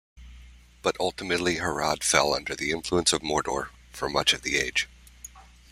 But 0.81 0.97
ultimately 0.99 1.57
Harad 1.57 2.03
fell 2.03 2.33
under 2.33 2.55
the 2.55 2.71
influence 2.71 3.13
of 3.13 3.21
Mordor 3.21 3.69
for 3.91 4.09
much 4.09 4.33
of 4.33 4.41
the 4.41 4.57
Age. 4.57 4.89